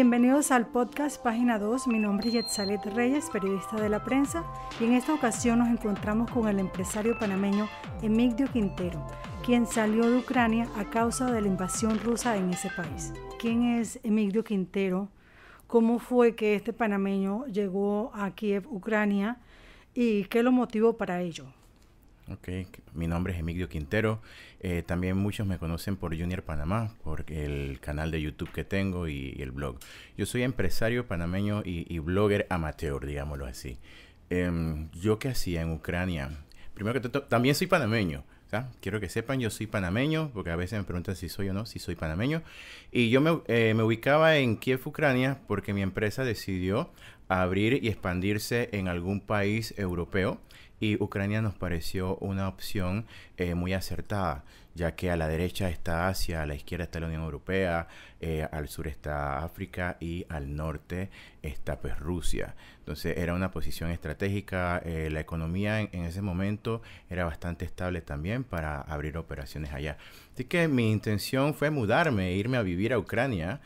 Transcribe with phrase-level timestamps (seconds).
[0.00, 1.88] Bienvenidos al podcast Página 2.
[1.88, 4.44] Mi nombre es Yetzalet Reyes, periodista de la prensa,
[4.78, 7.68] y en esta ocasión nos encontramos con el empresario panameño
[8.00, 9.04] Emigdio Quintero,
[9.44, 13.12] quien salió de Ucrania a causa de la invasión rusa en ese país.
[13.40, 15.08] ¿Quién es Emigdio Quintero?
[15.66, 19.38] ¿Cómo fue que este panameño llegó a Kiev, Ucrania?
[19.94, 21.46] ¿Y qué lo motivó para ello?
[22.30, 22.48] Ok,
[22.92, 24.20] mi nombre es Emigdio Quintero.
[24.60, 29.08] Eh, también muchos me conocen por Junior Panamá, por el canal de YouTube que tengo
[29.08, 29.78] y, el blog.
[30.16, 33.78] Yo soy empresario panameño y, blogger amateur, digámoslo así.
[34.28, 36.30] Em, yo qué hacía en Ucrania.
[36.74, 38.24] Primero que todo, también soy panameño.
[38.80, 41.64] Quiero que sepan, yo soy panameño, porque a veces me preguntan si soy o no,
[41.66, 42.42] si soy panameño.
[42.92, 46.90] Y yo me, eh, me ubicaba en Kiev, Ucrania, porque mi empresa decidió
[47.28, 50.40] abrir y expandirse en algún país europeo
[50.80, 54.44] y Ucrania nos pareció una opción eh, muy acertada,
[54.78, 57.88] ya que a la derecha está Asia, a la izquierda está la Unión Europea,
[58.20, 61.10] eh, al sur está África y al norte
[61.42, 62.54] está pues Rusia.
[62.78, 66.80] Entonces era una posición estratégica, eh, la economía en, ese momento
[67.10, 69.98] era bastante estable también para abrir operaciones allá.
[70.32, 73.60] Así que mi intención fue mudarme, e irme a vivir a Ucrania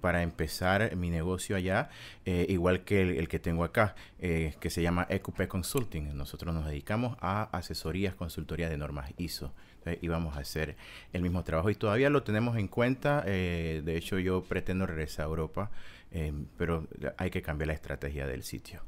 [0.00, 1.90] para empezar mi negocio allá,
[2.24, 6.16] igual que el, que tengo acá, que se llama EQP Consulting.
[6.16, 9.52] Nosotros nos dedicamos a asesorías, consultorías de normas ISO.
[10.00, 10.76] Íbamos a hacer
[11.12, 13.22] el mismo trabajo y todavía lo tenemos en cuenta.
[13.26, 15.70] Eh, de hecho, yo pretendo regresar a Europa,
[16.10, 18.82] eh, pero hay que cambiar la estrategia del sitio.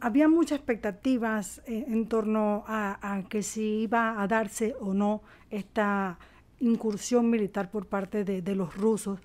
[0.00, 6.18] Había muchas expectativas eh, en torno a, que si iba a darse o no esta
[6.60, 9.20] incursión militar por parte de, los rusos.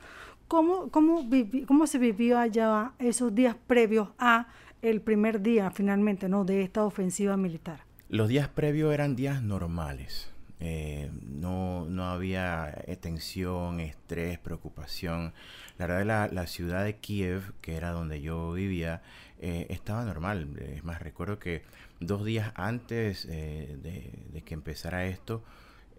[0.48, 1.28] ¿Cómo, cómo,
[1.68, 4.48] ¿Cómo se vivió allá esos días previos a
[4.82, 6.46] el primer día finalmente ¿no?
[6.46, 7.82] de esta ofensiva militar?
[8.10, 10.32] Los días previos eran días normales.
[10.60, 15.34] Eh, no, no había tensión, estrés, preocupación.
[15.78, 19.02] La verdad, la, ciudad de Kiev, que era donde yo vivía,
[19.40, 20.58] eh, estaba normal.
[20.60, 21.64] Es más, recuerdo que
[22.00, 25.44] dos días antes eh, de, que empezara esto,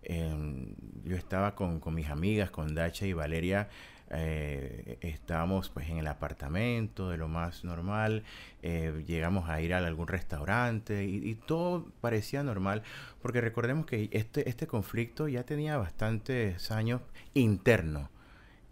[0.03, 3.69] em, yo estaba con, con, mis amigas, con Dacha y Valeria,
[4.11, 8.25] eh, estábamos pues en el apartamento de lo más normal,
[8.63, 12.83] eh, llegamos a ir a algún restaurante y, todo parecía normal,
[13.23, 17.01] porque recordemos que este, este conflicto ya tenía bastantes años
[17.35, 18.11] interno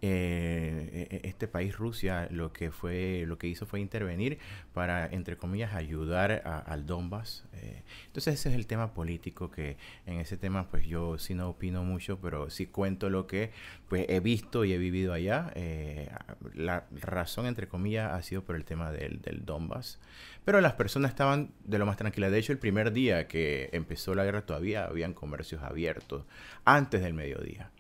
[0.00, 4.38] eh, e, e, este país Rusia lo que fue lo que hizo fue intervenir
[4.72, 9.76] para entre comillas ayudar al Donbass eh, entonces ese es el tema político que
[10.06, 13.50] en ese tema pues yo sí no opino mucho pero sí cuento lo que
[13.88, 16.08] pues he visto y he vivido allá eh,
[16.54, 19.98] la razón entre comillas ha sido por el tema del, del Donbass.
[20.44, 22.30] Pero las personas estaban de lo más tranquilas.
[22.30, 26.24] De hecho el primer día que empezó la guerra todavía habían comercios abiertos
[26.64, 27.70] antes del mediodía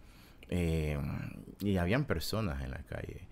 [0.48, 0.98] eh,
[1.60, 3.28] y habían personas en la calle.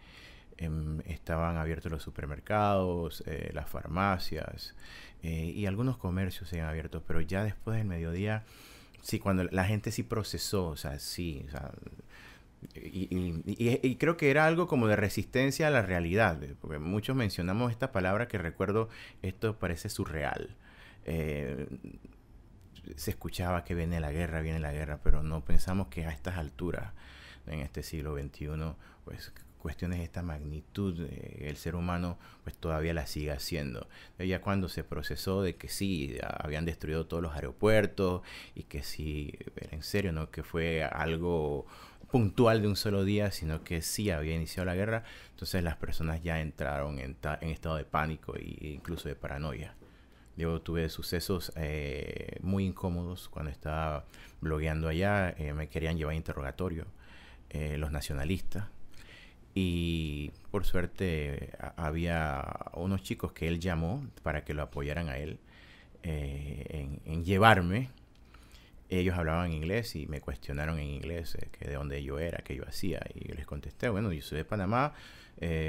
[0.59, 4.75] Em, estaban abiertos los supermercados, eh, las farmacias
[5.23, 8.45] eh, y algunos comercios se han abierto, pero ya después del mediodía,
[9.03, 11.47] sí, cuando la gente sí procesó, o sea, sí,
[12.75, 17.93] y, creo que era algo como de resistencia a la realidad, porque muchos mencionamos esta
[17.93, 18.89] palabra que recuerdo,
[19.23, 20.57] esto parece surreal
[22.97, 26.37] se escuchaba que viene la guerra, viene la guerra, pero no pensamos que a estas
[26.37, 26.93] alturas,
[27.47, 28.49] en este siglo XXI,
[29.05, 33.89] pues cuestiones de esta magnitud, eh, el ser humano pues todavía la sigue haciendo.
[34.19, 38.23] Ya cuando se procesó de que sí, habían destruido todos los aeropuertos
[38.55, 39.35] y que sí,
[39.73, 41.67] en serio, no que fue algo
[42.11, 46.23] puntual de un solo día, sino que sí había iniciado la guerra, entonces las personas
[46.23, 49.75] ya entraron en, en estado de pánico e incluso de paranoia.
[50.37, 54.05] Yo tuve sucesos eh, muy incómodos cuando estaba
[54.41, 55.35] blogueando allá.
[55.39, 56.85] Eh, me querían llevar a interrogatorio
[57.51, 58.67] eh, los nacionalistas.
[59.55, 62.45] Y por suerte había
[62.75, 65.39] unos chicos que él llamó para que lo apoyaran a él
[66.03, 67.89] en, llevarme.
[68.91, 72.65] Ellos hablaban inglés y me cuestionaron en inglés que de dónde yo era, qué yo
[72.69, 73.01] hacía.
[73.15, 74.93] Y les contesté, bueno, yo soy de Panamá,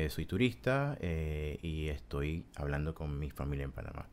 [0.10, 4.06] soy turista y estoy hablando con mi familia en Panamá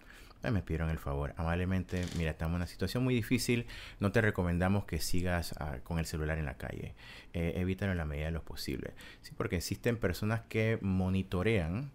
[0.51, 1.35] me pidieron el favor.
[1.37, 3.67] Amablemente, mira, estamos en una situación muy difícil.
[4.01, 6.95] No te recomendamos que sigas ah, con el celular en la calle.
[7.33, 8.95] Eh, evítalo en la medida de lo posible.
[9.23, 11.91] Sí, porque existen personas que monitorean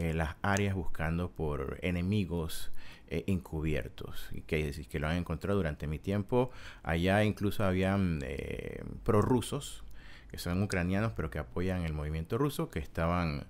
[0.00, 2.72] eh, las áreas buscando por enemigos
[3.08, 6.50] eh, encubiertos y que, que, lo han encontrado durante mi tiempo.
[6.82, 9.84] Allá incluso habían eh, prorrusos,
[10.30, 13.46] que son ucranianos, pero que apoyan el movimiento ruso, que estaban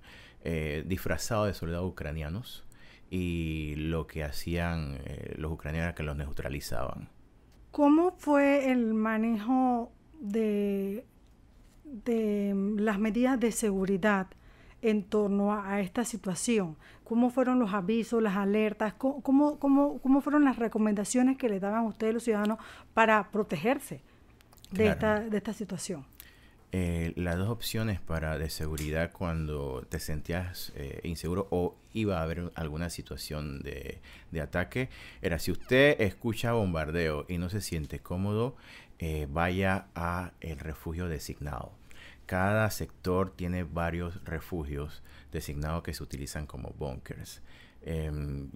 [0.87, 2.65] disfrazados de soldados ucranianos
[3.11, 7.09] y lo que hacían eh, los ucranianos que los neutralizaban.
[7.73, 11.05] ¿Cómo fue el manejo de,
[11.85, 14.29] de las medidas de seguridad
[14.81, 16.77] en torno a, esta situación?
[17.05, 18.95] ¿Cómo fueron los avisos, las alertas?
[18.95, 22.59] ¿Cómo, cómo, cómo fueron las recomendaciones que le daban a ustedes los ciudadanos
[22.95, 24.03] para protegerse
[24.71, 26.07] de, esta, de esta situación?
[26.73, 32.23] Eh, las dos opciones para de seguridad cuando te sentías eh, inseguro o iba a
[32.23, 34.01] haber alguna situación de,
[34.31, 34.89] de, ataque
[35.21, 38.55] era si usted escucha bombardeo y no se siente cómodo,
[39.01, 41.73] eh, vaya a el refugio designado.
[42.27, 45.03] Cada sector tiene varios refugios
[45.33, 47.43] designados que se utilizan como bunkers.
[47.83, 48.51] En,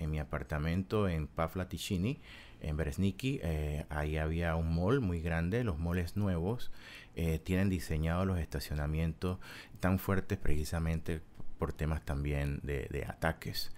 [0.00, 2.20] mi apartamento en Pavla Ticini,
[2.60, 3.40] en Beresniki,
[3.88, 6.70] ahí había un mall muy grande, los malls nuevos
[7.14, 9.38] eh, tienen diseñados los estacionamientos
[9.80, 11.20] tan fuertes precisamente
[11.58, 13.70] por temas también de, ataques.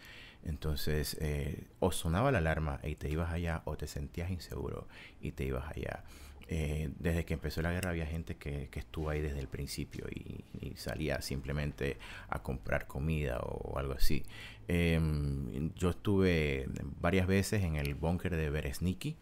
[0.44, 4.86] Entonces, eh, o sonaba la alarma y te ibas allá, o te sentías inseguro
[5.20, 6.04] y te ibas allá.
[6.46, 10.44] Eh, desde que empezó la guerra había gente que, estuvo ahí desde el principio y,
[10.76, 11.98] salía simplemente
[12.28, 14.24] a comprar comida o, algo así.
[14.68, 16.66] Em, yo estuve
[17.00, 19.16] varias veces en el búnker de Beresniki,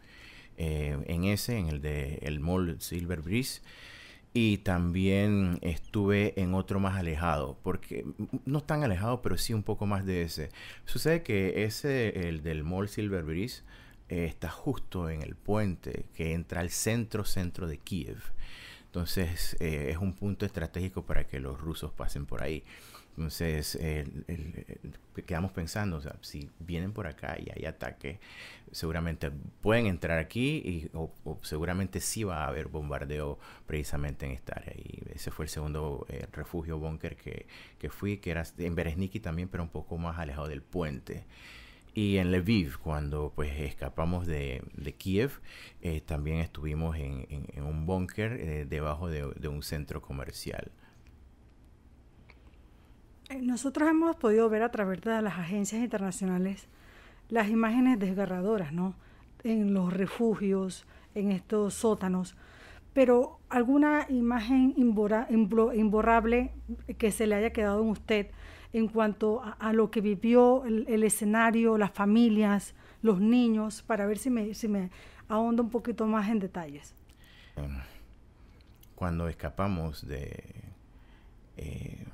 [0.57, 3.63] en ese, en el de el Mall Silver Breeze.
[4.34, 8.06] Y también estuve en otro más alejado, porque
[8.46, 10.49] no tan alejado, pero sí un poco más de ese.
[10.87, 13.62] Sucede que ese, el del Mall Silver Breeze,
[14.08, 18.23] eh, está justo en el puente que entra al centro, centro de Kiev.
[18.84, 22.62] Entonces eh, es un punto estratégico para que los rusos pasen por ahí.
[23.17, 23.79] Entonces,
[25.26, 28.19] quedamos pensando, o sea, si vienen por acá y hay ataque,
[28.73, 29.31] seguramente
[29.61, 30.91] pueden entrar aquí y,
[31.43, 34.73] seguramente sí va a haber bombardeo precisamente en esta área.
[34.75, 37.47] Y ese fue el segundo eh, refugio búnker que,
[37.79, 41.25] que, fui, que era en Beresniki también, pero un poco más alejado del puente.
[41.94, 45.41] Y en Lviv, cuando pues escapamos de, de Kiev,
[45.82, 50.73] eh, también estuvimos en, en, un búnker eh, debajo de, de un centro comercial.
[53.32, 56.67] Eh, nosotros hemos podido ver a través de las agencias internacionales
[57.29, 58.94] las imágenes desgarradoras, ¿no?
[59.43, 62.37] En los refugios, en estos sótanos,
[62.93, 66.50] pero alguna imagen imborrable
[66.99, 68.26] que se le haya quedado en usted
[68.75, 74.31] en cuanto a, lo que vivió el, escenario, las familias, los niños, para ver si
[74.31, 74.90] me, si me
[75.28, 76.94] ahonda un poquito más en detalles.
[78.94, 80.43] Cuando escapamos de
[81.56, 82.06] eh,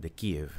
[0.00, 0.50] de Kiev,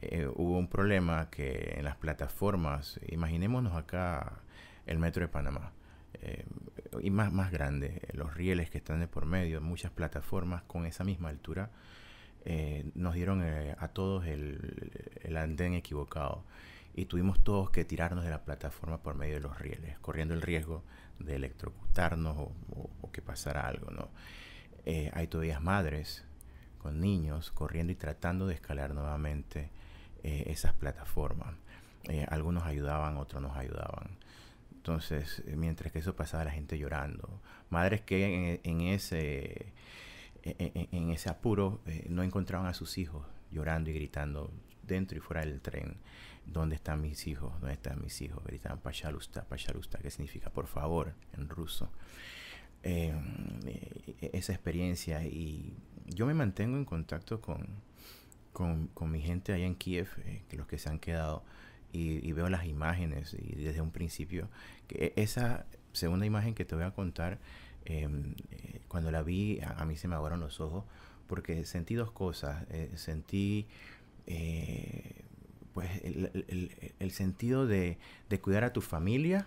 [0.00, 4.40] eh, hubo un problema que en las plataformas, imaginémonos acá
[4.86, 5.72] el metro de Panamá,
[6.20, 6.44] eh,
[7.00, 11.04] y más, más grande, los rieles que están de por medio, muchas plataformas con esa
[11.04, 11.70] misma altura,
[12.44, 16.44] eh, nos dieron a todos el, andén equivocado
[16.94, 20.42] y tuvimos todos que tirarnos de la plataforma por medio de los rieles, corriendo el
[20.42, 20.84] riesgo
[21.18, 23.90] de electrocutarnos o, que pasara algo.
[23.90, 24.10] ¿no?
[25.12, 26.24] hay todavía madres
[26.78, 29.70] con niños corriendo y tratando de escalar nuevamente
[30.22, 31.54] eh, esas plataformas.
[32.04, 34.16] Eh, algunos ayudaban, otros nos ayudaban.
[34.74, 37.40] Entonces, eh, mientras que eso pasaba, la gente llorando.
[37.70, 39.72] Madres que en, ese,
[40.42, 44.50] en, ese apuro no encontraban a sus hijos llorando y gritando
[44.82, 45.98] dentro y fuera del tren.
[46.46, 47.52] ¿Dónde están mis hijos?
[47.60, 48.42] ¿Dónde están mis hijos?
[48.42, 51.90] Gritaban Pachalusta, Pachalusta, que significa por favor en ruso.
[54.20, 55.24] Esa experiencia.
[55.24, 55.74] Y
[56.06, 57.66] yo me mantengo en contacto con,
[58.52, 61.44] con, mi gente allá en Kiev, eh, los que se han quedado,
[61.92, 64.48] y, veo las imágenes y desde un principio,
[64.88, 67.38] que esa segunda imagen que te voy a contar,
[67.84, 70.84] em, eh, cuando la vi a, mí se me aguaron los ojos,
[71.26, 73.66] porque sentí dos cosas, eh, sentí
[75.72, 79.46] pues el, sentido de, de, cuidar a tu familia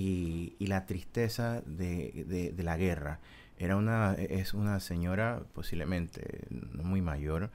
[0.00, 3.20] y, y la tristeza de, de, de la guerra
[3.58, 7.50] era una, es una señora posiblemente no muy mayor,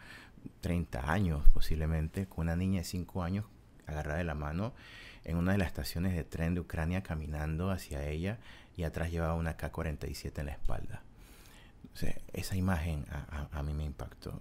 [0.62, 3.46] 30 años posiblemente, con una niña de 5 años
[3.88, 4.74] agarrada de la mano
[5.24, 8.38] en una de las estaciones de tren de Ucrania caminando hacia ella
[8.78, 11.02] y atrás llevaba una K-47 en la espalda.
[12.34, 14.40] esa imagen a, mí me impactó.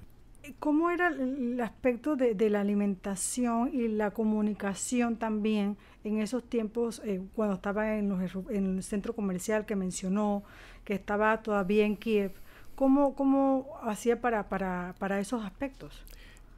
[0.58, 7.22] ¿Cómo era el aspecto de, la alimentación y la comunicación también en esos tiempos eh,
[7.34, 8.12] cuando estaba en,
[8.50, 10.42] en, el centro comercial que mencionó,
[10.84, 12.32] que estaba todavía en Kiev?
[12.74, 16.04] ¿Cómo, cómo hacía para, para, para esos aspectos?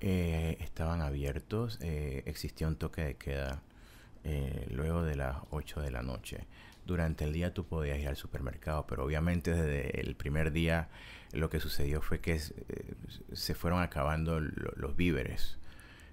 [0.00, 3.62] Eh, estaban abiertos, eh, existía un toque de queda
[4.70, 6.46] luego de las 8 de la noche.
[6.86, 10.88] Durante el día tú podías ir al supermercado, pero obviamente desde el primer día
[11.32, 12.40] lo que sucedió fue que eh,
[13.32, 15.58] se fueron acabando los víveres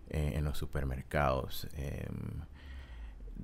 [0.10, 1.68] eh, en los supermercados.
[1.78, 2.42] Em,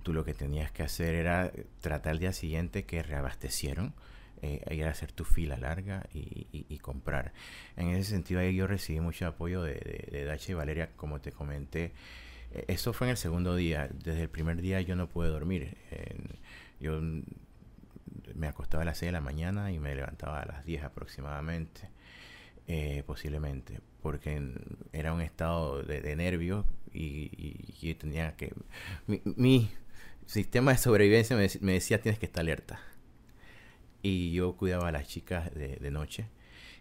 [0.04, 3.94] tú lo que tenías que hacer era tratar el día siguiente que reabastecieron
[4.42, 7.34] eh, ir a hacer tu fila larga y, comprar.
[7.76, 11.34] En ese sentido, ahí yo recibí mucho apoyo de, de, Dacha y Valeria, como te
[11.34, 11.92] comenté.
[12.54, 13.90] Eh, eso fue en el segundo día.
[13.94, 15.78] Desde el primer día yo no pude dormir.
[16.80, 17.00] Yo
[18.36, 21.90] me acostaba a las 6 de la mañana y me levantaba a las 10 aproximadamente,
[22.68, 24.54] eh, posiblemente, porque
[24.94, 28.54] era un estado de, nervio y, tenía que...
[29.08, 29.72] Mi,
[30.26, 32.80] sistema de sobrevivencia me, decía tienes que estar alerta.
[34.02, 36.28] Y yo cuidaba a las chicas de, noche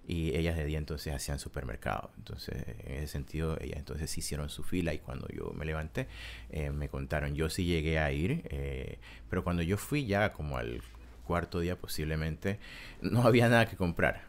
[0.08, 2.10] y ellas de día entonces hacían supermercado.
[2.16, 6.08] Entonces, en ese sentido, ellas entonces hicieron su fila y cuando yo me levanté,
[6.50, 8.98] eh, me contaron, yo sí llegué a ir, eh,
[9.28, 10.80] pero cuando yo fui ya como al
[11.24, 12.58] cuarto día posiblemente,
[13.02, 14.22] no había nada que comprar.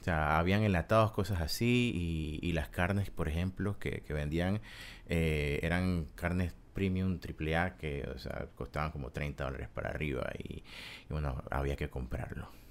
[0.00, 4.60] O sea, habían enlatados, cosas así, y, las carnes, por ejemplo, que, vendían,
[5.08, 10.62] eh, eran carnes premium AAA que o sea, costaban como 30 dólares para arriba y,
[11.08, 12.63] bueno, había que comprarlo.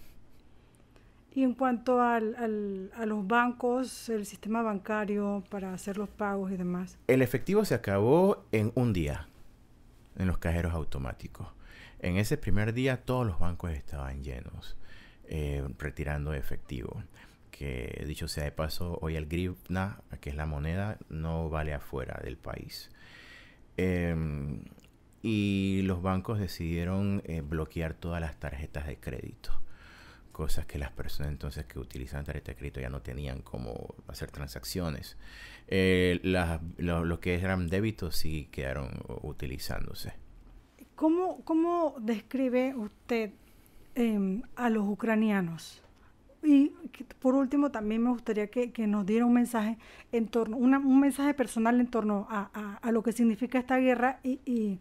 [1.36, 6.58] Y en cuanto al, a los bancos, el sistema bancario para hacer los pagos y
[6.58, 6.98] demás.
[7.08, 9.28] El efectivo se acabó en un día
[10.18, 11.48] en los cajeros automáticos.
[12.00, 14.78] En ese primer día todos los bancos estaban llenos,
[15.26, 17.04] eh, retirando efectivo.
[17.50, 22.20] Que dicho sea de paso, hoy el grivna, que es la moneda, no vale afuera
[22.24, 22.90] del país.
[23.78, 24.66] Em,
[25.22, 29.52] y los bancos decidieron eh, bloquear todas las tarjetas de crédito.
[30.34, 34.32] Cosas que las personas entonces que utilizaban tarjeta de crédito ya no tenían como hacer
[34.32, 35.16] transacciones.
[35.68, 36.20] Eh,
[36.78, 38.90] lo, que eran débitos sí quedaron
[39.22, 40.14] utilizándose.
[40.96, 43.32] ¿Cómo, describe usted
[43.96, 45.84] em, a los ucranianos?
[46.44, 46.74] Y
[47.20, 49.78] por último, también me gustaría que, nos diera un mensaje
[50.12, 54.80] en torno, un mensaje personal en torno a, lo que significa esta guerra y,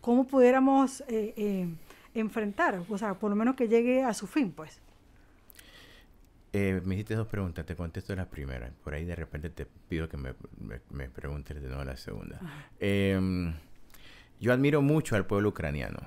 [0.00, 1.68] cómo pudiéramos eh, eh,
[2.14, 4.80] enfrentar, o sea, por lo menos que llegue a su fin, pues.
[6.52, 8.70] Eh, me hiciste dos preguntas, te contesto la primera.
[8.84, 10.34] Por ahí de repente te pido que me,
[10.90, 12.40] me, preguntes de nuevo la segunda.
[14.40, 16.00] Yo admiro mucho al pueblo ucraniano.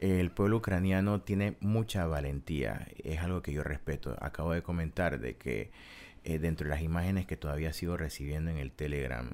[0.00, 4.16] El pueblo ucraniano tiene mucha valentía, es algo que yo respeto.
[4.20, 5.70] Acabo de comentar de que
[6.24, 9.30] eh, dentro de las imágenes que todavía sigo recibiendo en el Telegram,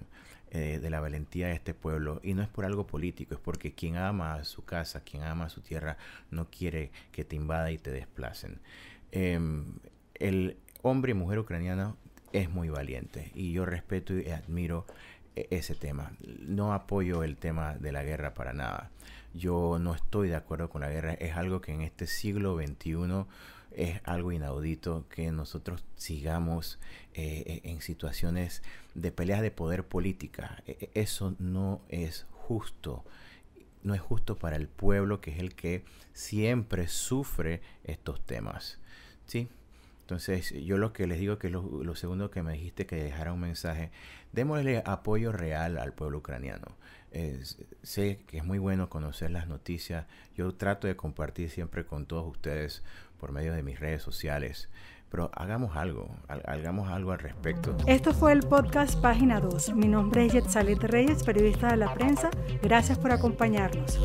[0.50, 3.72] eh, de la valentía de este pueblo, y no es por algo político, es porque
[3.72, 5.96] quien ama a su casa, quien ama a su tierra,
[6.30, 8.60] no quiere que te invada y te desplacen.
[9.12, 9.78] Em,
[10.14, 11.96] el hombre y mujer ucraniano
[12.32, 14.86] es muy valiente y yo respeto y admiro
[15.36, 16.12] e-, ese tema.
[16.20, 18.90] No apoyo el tema de la guerra para nada.
[19.34, 21.14] Yo no estoy de acuerdo con la guerra.
[21.14, 23.26] Es algo que en este siglo XXI
[23.72, 26.78] es algo inaudito que nosotros sigamos
[27.14, 28.62] eh, e-, en situaciones
[28.94, 30.62] de peleas de poder política.
[30.66, 33.04] E-, eso no es justo.
[33.82, 38.78] No es justo para el pueblo que es el que siempre sufre estos temas.
[39.26, 39.48] ¿Sí?
[40.02, 43.32] Entonces, yo lo que les digo que lo, lo segundo que me dijiste que dejara
[43.32, 43.92] un mensaje,
[44.32, 46.76] démosle apoyo real al pueblo ucraniano.
[47.82, 50.06] sé que es muy bueno conocer las noticias.
[50.34, 52.82] Yo trato de compartir siempre con todos ustedes
[53.20, 54.68] por medio de mis redes sociales.
[55.10, 57.76] Pero hagamos algo, hagamos algo al respecto.
[57.86, 59.74] Esto fue el podcast Página 2.
[59.74, 62.30] Mi nombre es Yetzalet Reyes, periodista de la prensa.
[62.62, 64.00] Gracias por acompañarnos.